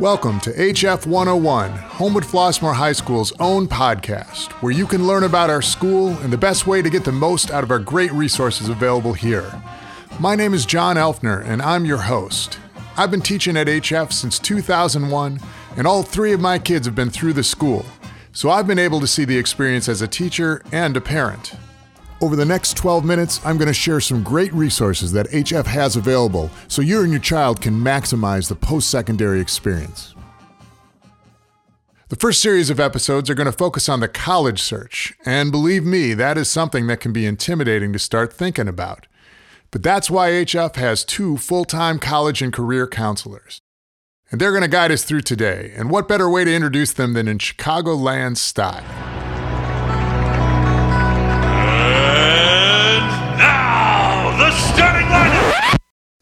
[0.00, 5.50] Welcome to HF 101, Homewood Flossmoor High School's own podcast, where you can learn about
[5.50, 8.68] our school and the best way to get the most out of our great resources
[8.68, 9.60] available here.
[10.20, 12.60] My name is John Elfner, and I'm your host.
[12.96, 15.40] I've been teaching at HF since 2001,
[15.76, 17.84] and all three of my kids have been through the school,
[18.32, 21.56] so I've been able to see the experience as a teacher and a parent.
[22.20, 25.94] Over the next 12 minutes, I'm going to share some great resources that HF has
[25.94, 30.16] available so you and your child can maximize the post secondary experience.
[32.08, 35.84] The first series of episodes are going to focus on the college search, and believe
[35.84, 39.06] me, that is something that can be intimidating to start thinking about.
[39.70, 43.60] But that's why HF has two full time college and career counselors.
[44.30, 47.12] And they're going to guide us through today, and what better way to introduce them
[47.12, 49.17] than in Chicagoland style?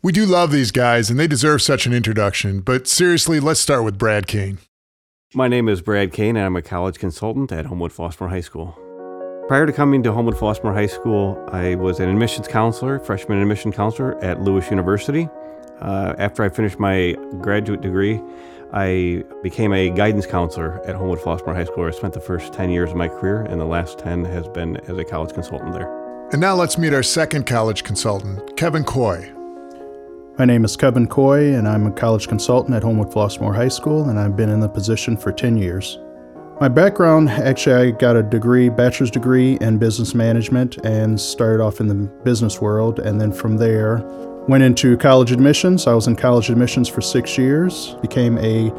[0.00, 2.60] We do love these guys, and they deserve such an introduction.
[2.60, 4.58] But seriously, let's start with Brad Kane.
[5.34, 8.78] My name is Brad Kane, and I'm a college consultant at Homewood Flossmoor High School.
[9.48, 13.70] Prior to coming to Homewood Flossmoor High School, I was an admissions counselor, freshman admission
[13.70, 15.28] counselor at Lewis University.
[15.80, 18.18] Uh, after I finished my graduate degree,
[18.72, 21.84] I became a guidance counselor at Homewood Flossmoor High School.
[21.84, 24.78] I spent the first 10 years of my career, and the last 10 has been
[24.88, 26.07] as a college consultant there.
[26.30, 29.32] And now let's meet our second college consultant, Kevin Coy.
[30.38, 34.10] My name is Kevin Coy, and I'm a college consultant at Homewood Flossmoor High School,
[34.10, 35.98] and I've been in the position for 10 years.
[36.60, 41.80] My background actually, I got a degree, bachelor's degree in business management, and started off
[41.80, 42.98] in the business world.
[42.98, 44.02] And then from there,
[44.48, 45.86] went into college admissions.
[45.86, 48.70] I was in college admissions for six years, became a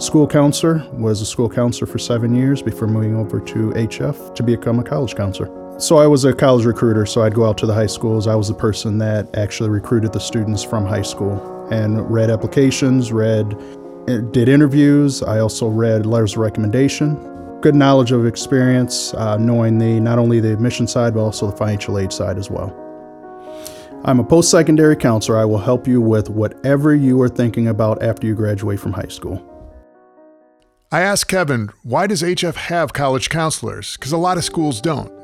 [0.00, 4.42] school counselor, was a school counselor for seven years before moving over to HF to
[4.42, 5.63] become a college counselor.
[5.78, 8.28] So I was a college recruiter, so I'd go out to the high schools.
[8.28, 13.12] I was the person that actually recruited the students from high school and read applications,
[13.12, 13.58] read
[14.06, 15.20] did interviews.
[15.24, 17.60] I also read letters of recommendation.
[17.60, 21.56] Good knowledge of experience, uh, knowing the not only the admission side but also the
[21.56, 22.72] financial aid side as well.
[24.04, 25.38] I'm a post-secondary counselor.
[25.38, 29.08] I will help you with whatever you are thinking about after you graduate from high
[29.08, 29.42] school.
[30.92, 33.96] I asked Kevin, why does HF have college counselors?
[33.96, 35.23] Because a lot of schools don't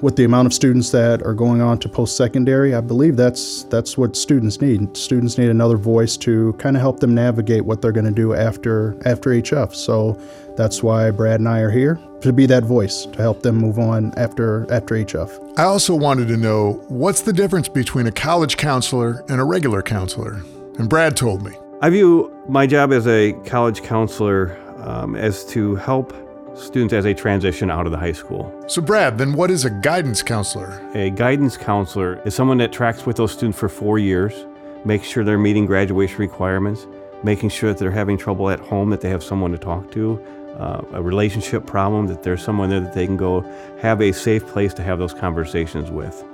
[0.00, 3.98] with the amount of students that are going on to post-secondary, I believe that's that's
[3.98, 4.96] what students need.
[4.96, 8.34] Students need another voice to kind of help them navigate what they're going to do
[8.34, 9.74] after after HF.
[9.74, 10.20] So
[10.56, 13.78] that's why Brad and I are here to be that voice to help them move
[13.78, 15.58] on after after HF.
[15.58, 19.82] I also wanted to know what's the difference between a college counselor and a regular
[19.82, 20.42] counselor,
[20.78, 21.52] and Brad told me.
[21.82, 26.12] I view my job as a college counselor um, as to help
[26.54, 28.52] students as they transition out of the high school.
[28.66, 30.80] So, Brad, then what is a guidance counselor?
[30.94, 34.46] A guidance counselor is someone that tracks with those students for four years,
[34.84, 36.86] makes sure they're meeting graduation requirements,
[37.22, 40.22] making sure that they're having trouble at home, that they have someone to talk to,
[40.58, 43.40] uh, a relationship problem, that there's someone there that they can go
[43.80, 46.24] have a safe place to have those conversations with.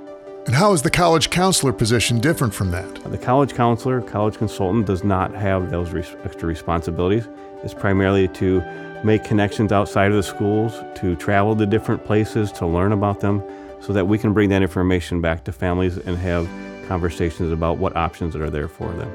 [0.45, 3.03] And how is the college counselor position different from that?
[3.11, 7.27] The college counselor, college consultant, does not have those res- extra responsibilities.
[7.63, 8.61] It's primarily to
[9.03, 13.43] make connections outside of the schools, to travel to different places, to learn about them,
[13.79, 16.49] so that we can bring that information back to families and have
[16.87, 19.11] conversations about what options are there for them.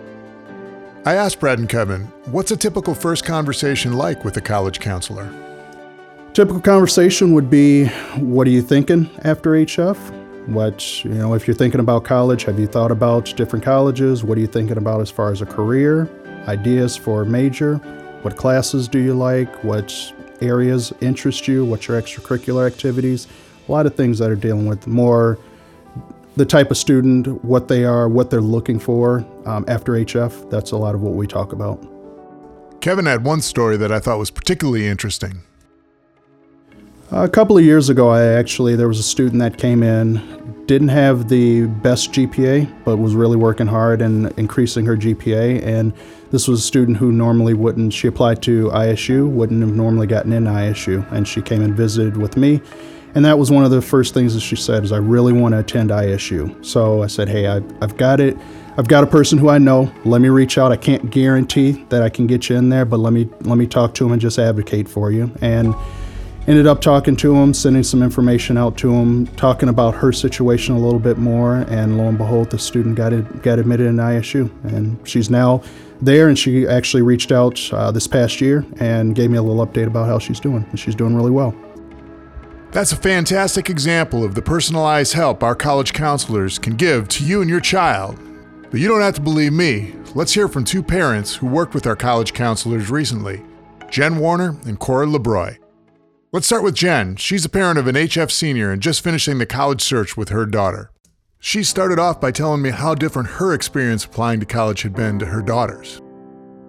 [1.05, 5.33] I asked Brad and Kevin, what's a typical first conversation like with a college counselor?
[6.33, 7.87] Typical conversation would be,
[8.19, 9.97] what are you thinking after HF?
[10.47, 14.25] What, you know, if you're thinking about college, have you thought about different colleges?
[14.25, 16.09] What are you thinking about as far as a career?
[16.47, 17.81] Ideas for a major?
[18.23, 19.65] What classes do you like?
[19.65, 19.93] What
[20.41, 21.65] areas interest you?
[21.65, 23.27] What's your extracurricular activities?
[23.69, 25.39] A lot of things that are dealing with more
[26.37, 30.51] the type of student, what they are, what they're looking for um, after HF.
[30.51, 31.85] That's a lot of what we talk about.
[32.81, 35.43] Kevin had one story that I thought was particularly interesting.
[37.15, 40.89] A couple of years ago, I actually there was a student that came in, didn't
[40.89, 45.63] have the best GPA, but was really working hard and increasing her GPA.
[45.63, 45.93] And
[46.31, 47.93] this was a student who normally wouldn't.
[47.93, 52.17] She applied to ISU, wouldn't have normally gotten in ISU, and she came and visited
[52.17, 52.63] with me.
[53.15, 55.53] And that was one of the first things that she said is, "I really want
[55.53, 58.39] to attend ISU." So I said, "Hey, I, I've got it."
[58.79, 59.93] I've got a person who I know.
[60.07, 60.73] Let me reach out.
[60.73, 63.67] I can't guarantee that I can get you in there, but let me let me
[63.67, 65.31] talk to him and just advocate for you.
[65.43, 65.75] And
[66.47, 70.75] ended up talking to him, sending some information out to him, talking about her situation
[70.75, 73.11] a little bit more, and lo and behold, the student got
[73.43, 75.63] got admitted in ISU, and she's now
[76.01, 76.29] there.
[76.29, 79.87] And she actually reached out uh, this past year and gave me a little update
[79.87, 81.55] about how she's doing, and she's doing really well.
[82.73, 87.43] That's a fantastic example of the personalized help our college counselors can give to you
[87.43, 88.19] and your child.
[88.71, 89.95] But you don't have to believe me.
[90.15, 93.43] Let's hear from two parents who worked with our college counselors recently
[93.91, 95.62] Jen Warner and Cora LeBroy.
[96.35, 97.17] Let's start with Jen.
[97.17, 100.47] She's a parent of an HF senior and just finishing the college search with her
[100.47, 100.91] daughter.
[101.39, 105.19] She started off by telling me how different her experience applying to college had been
[105.19, 106.01] to her daughter's.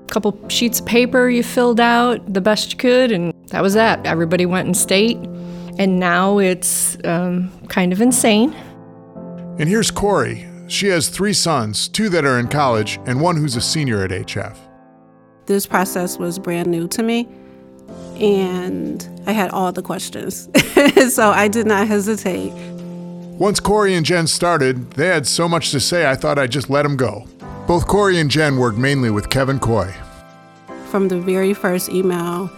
[0.04, 3.74] A couple sheets of paper you filled out the best you could, and that was
[3.75, 4.06] that.
[4.06, 5.15] Everybody went in state,
[5.77, 8.51] and now it's um, kind of insane.
[9.59, 10.45] And here's Corey.
[10.68, 14.12] She has three sons, two that are in college, and one who's a senior at
[14.12, 14.57] HF.
[15.45, 17.30] This process was brand new to me,
[18.19, 20.50] and I had all the questions.
[21.13, 22.51] so I did not hesitate.
[23.39, 26.69] Once Corey and Jen started, they had so much to say I thought I'd just
[26.69, 27.27] let them go.
[27.68, 29.94] Both Corey and Jen worked mainly with Kevin Coy.
[30.89, 32.51] From the very first email,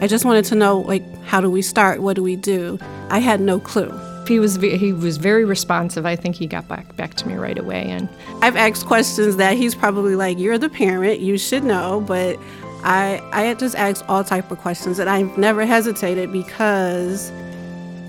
[0.00, 2.00] I just wanted to know like how do we start?
[2.00, 2.78] What do we do?
[3.10, 3.92] I had no clue.
[4.26, 6.06] He was he was very responsive.
[6.06, 8.08] I think he got back back to me right away and
[8.40, 12.38] I've asked questions that he's probably like you're the parent, you should know, but
[12.82, 17.32] I I just asked all type of questions and I've never hesitated because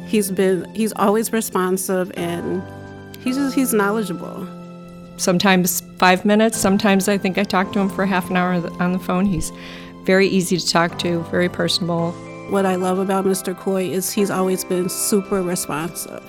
[0.08, 2.64] he's been he's always responsive and
[3.20, 4.48] he's just he's knowledgeable.
[5.18, 8.92] Sometimes 5 minutes, sometimes I think I talked to him for half an hour on
[8.92, 9.26] the phone.
[9.26, 9.52] He's
[10.04, 12.12] very easy to talk to, very personable.
[12.50, 13.56] What I love about Mr.
[13.56, 16.24] Coy is he's always been super responsive.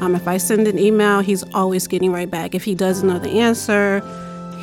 [0.00, 2.54] Um, if I send an email, he's always getting right back.
[2.54, 4.00] If he doesn't know the answer,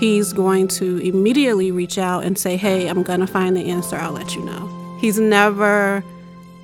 [0.06, 3.96] he's going to immediately reach out and say, Hey, I'm going to find the answer.
[3.96, 4.98] I'll let you know.
[5.02, 6.04] He's never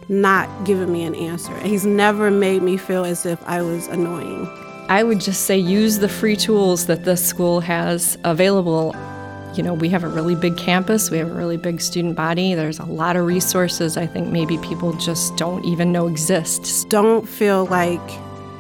[0.10, 1.58] not given me an answer.
[1.60, 4.48] He's never made me feel as if I was annoying.
[4.90, 8.96] I would just say use the free tools that this school has available.
[9.56, 12.54] You know, we have a really big campus, we have a really big student body.
[12.54, 16.90] There's a lot of resources I think maybe people just don't even know exist.
[16.90, 18.00] Don't feel like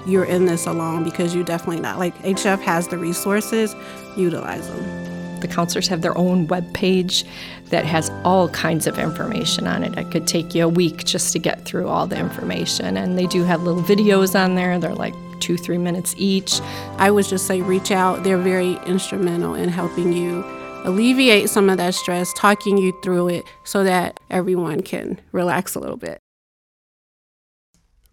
[0.05, 1.99] you're in this alone because you're definitely not.
[1.99, 3.75] Like HF has the resources,
[4.15, 5.39] utilize them.
[5.39, 7.25] The counselors have their own web page
[7.65, 9.97] that has all kinds of information on it.
[9.97, 12.95] It could take you a week just to get through all the information.
[12.95, 14.77] And they do have little videos on there.
[14.77, 16.61] They're like two, three minutes each.
[16.97, 18.23] I would just say reach out.
[18.23, 20.43] They're very instrumental in helping you
[20.83, 25.79] alleviate some of that stress, talking you through it so that everyone can relax a
[25.79, 26.19] little bit.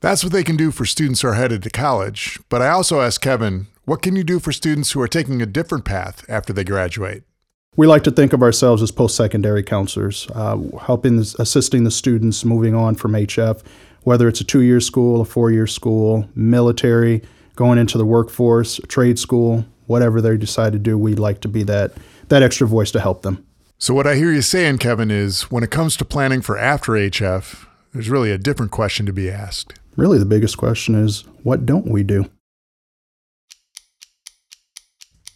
[0.00, 2.38] That's what they can do for students who are headed to college.
[2.48, 5.46] But I also asked Kevin, what can you do for students who are taking a
[5.46, 7.24] different path after they graduate?
[7.74, 12.44] We like to think of ourselves as post secondary counselors, uh, helping, assisting the students
[12.44, 13.62] moving on from HF,
[14.02, 17.22] whether it's a two year school, a four year school, military,
[17.56, 21.64] going into the workforce, trade school, whatever they decide to do, we'd like to be
[21.64, 21.92] that,
[22.28, 23.44] that extra voice to help them.
[23.78, 26.92] So, what I hear you saying, Kevin, is when it comes to planning for after
[26.92, 29.78] HF, there's really a different question to be asked.
[29.96, 32.26] Really, the biggest question is what don't we do?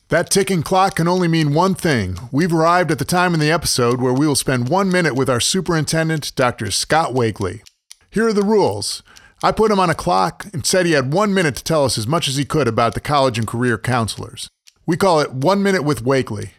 [0.09, 2.19] That ticking clock can only mean one thing.
[2.31, 5.31] We've arrived at the time in the episode where we will spend one minute with
[5.31, 6.71] our superintendent, Dr.
[6.71, 7.63] Scott Wakely.
[8.11, 9.03] Here are the rules.
[9.43, 11.97] I put him on a clock and said he had one minute to tell us
[11.97, 14.51] as much as he could about the college and career counselors.
[14.85, 16.51] We call it One Minute with Wakely.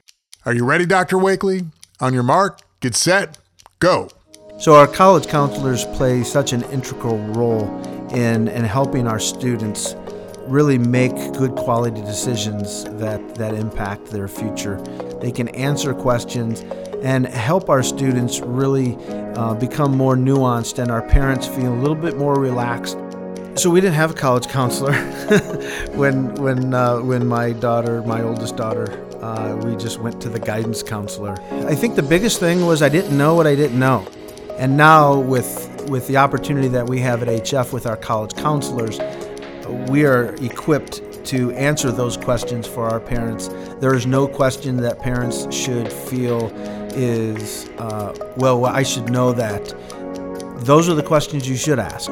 [0.45, 1.17] Are you ready, Dr.
[1.17, 1.67] Wakely?
[1.99, 3.37] On your mark, get set,
[3.79, 4.09] go.
[4.57, 7.65] So, our college counselors play such an integral role
[8.13, 9.95] in, in helping our students
[10.47, 14.79] really make good quality decisions that, that impact their future.
[15.19, 16.61] They can answer questions
[17.01, 18.95] and help our students really
[19.35, 22.97] uh, become more nuanced and our parents feel a little bit more relaxed.
[23.55, 24.93] So we didn't have a college counselor
[25.95, 28.87] when when uh, when my daughter, my oldest daughter,
[29.21, 31.35] uh, we just went to the guidance counselor.
[31.67, 34.07] I think the biggest thing was I didn't know what I didn't know,
[34.63, 38.97] and now with with the opportunity that we have at HF with our college counselors,
[39.89, 43.49] we are equipped to answer those questions for our parents.
[43.81, 46.47] There is no question that parents should feel
[46.93, 49.75] is, uh, well, I should know that.
[50.59, 52.09] Those are the questions you should ask.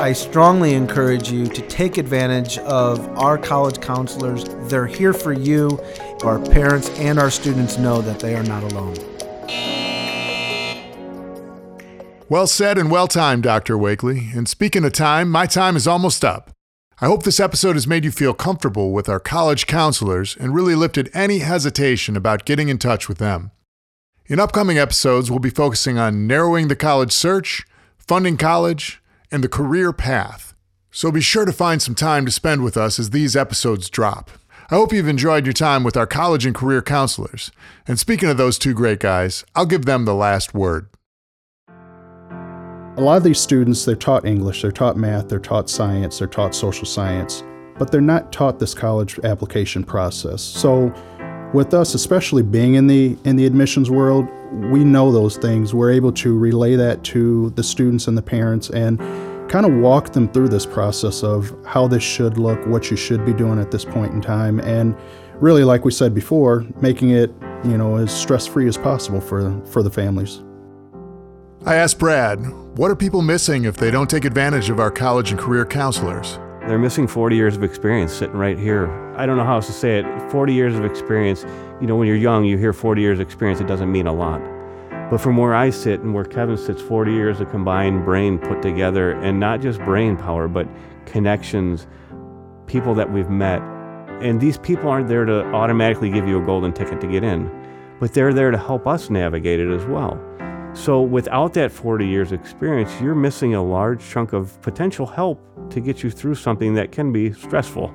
[0.00, 4.44] I strongly encourage you to take advantage of our college counselors.
[4.70, 5.78] They're here for you.
[6.24, 9.11] Our parents and our students know that they are not alone.
[12.32, 13.76] Well said and well timed, Dr.
[13.76, 14.30] Wakely.
[14.34, 16.50] And speaking of time, my time is almost up.
[16.98, 20.74] I hope this episode has made you feel comfortable with our college counselors and really
[20.74, 23.50] lifted any hesitation about getting in touch with them.
[24.28, 27.66] In upcoming episodes, we'll be focusing on narrowing the college search,
[27.98, 30.54] funding college, and the career path.
[30.90, 34.30] So be sure to find some time to spend with us as these episodes drop.
[34.70, 37.52] I hope you've enjoyed your time with our college and career counselors.
[37.86, 40.88] And speaking of those two great guys, I'll give them the last word.
[42.98, 46.28] A lot of these students, they're taught English, they're taught math, they're taught science, they're
[46.28, 47.42] taught social science.
[47.78, 50.42] but they're not taught this college application process.
[50.42, 50.92] So,
[51.54, 54.28] with us, especially being in the in the admissions world,
[54.70, 55.74] we know those things.
[55.74, 58.98] We're able to relay that to the students and the parents and
[59.50, 63.24] kind of walk them through this process of how this should look, what you should
[63.24, 64.94] be doing at this point in time, and
[65.40, 67.30] really, like we said before, making it
[67.64, 70.42] you know as stress free as possible for for the families.
[71.64, 72.40] I asked Brad,
[72.76, 76.40] what are people missing if they don't take advantage of our college and career counselors?
[76.66, 78.90] They're missing 40 years of experience sitting right here.
[79.16, 80.32] I don't know how else to say it.
[80.32, 81.46] 40 years of experience,
[81.80, 84.12] you know, when you're young, you hear 40 years of experience, it doesn't mean a
[84.12, 84.40] lot.
[85.08, 88.60] But from where I sit and where Kevin sits, 40 years of combined brain put
[88.60, 90.66] together, and not just brain power, but
[91.06, 91.86] connections,
[92.66, 93.62] people that we've met.
[94.20, 97.48] And these people aren't there to automatically give you a golden ticket to get in,
[98.00, 100.20] but they're there to help us navigate it as well.
[100.74, 105.80] So without that 40 years experience, you're missing a large chunk of potential help to
[105.80, 107.92] get you through something that can be stressful.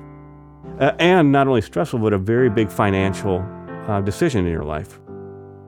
[0.78, 3.44] Uh, and not only stressful, but a very big financial
[3.88, 5.00] uh, decision in your life.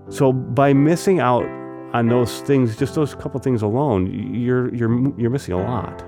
[0.09, 1.45] So by missing out
[1.93, 6.05] on those things, just those couple things alone, you're, you're, you're missing a lot.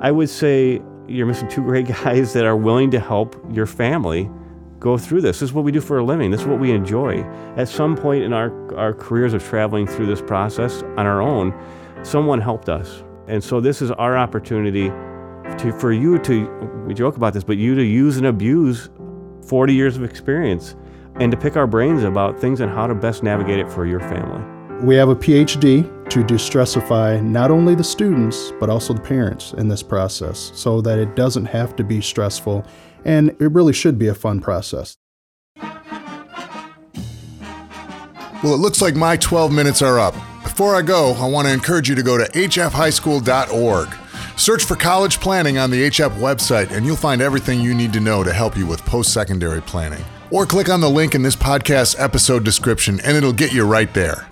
[0.00, 4.28] I would say you're missing two great guys that are willing to help your family
[4.78, 5.40] go through this.
[5.40, 6.30] This is what we do for a living.
[6.30, 7.22] This is what we enjoy.
[7.56, 11.54] At some point in our, our careers of traveling through this process on our own,
[12.02, 13.02] someone helped us.
[13.28, 14.88] And so this is our opportunity
[15.58, 16.46] to, for you to,
[16.86, 18.90] we joke about this, but you to use and abuse
[19.46, 20.76] 40 years of experience
[21.16, 24.00] and to pick our brains about things and how to best navigate it for your
[24.00, 24.44] family.
[24.84, 29.68] We have a PhD to distressify not only the students, but also the parents in
[29.68, 32.64] this process so that it doesn't have to be stressful
[33.06, 34.98] and it really should be a fun process.
[38.42, 40.14] Well, it looks like my 12 minutes are up.
[40.42, 43.88] Before I go, I want to encourage you to go to hfhighschool.org.
[44.36, 48.00] Search for college planning on the HF website, and you'll find everything you need to
[48.00, 50.04] know to help you with post secondary planning.
[50.30, 53.92] Or click on the link in this podcast episode description, and it'll get you right
[53.94, 54.28] there.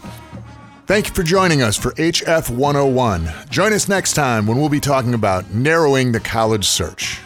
[0.86, 3.30] Thank you for joining us for HF 101.
[3.48, 7.23] Join us next time when we'll be talking about narrowing the college search.